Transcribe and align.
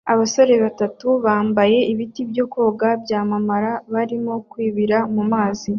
Abasore 0.13 0.53
batatu 0.63 1.07
bambaye 1.25 1.77
ibiti 1.91 2.21
byo 2.31 2.45
koga 2.53 2.89
byamabara 3.03 3.71
barimo 3.93 4.33
kwibira 4.51 4.97
mumazi 5.13 5.69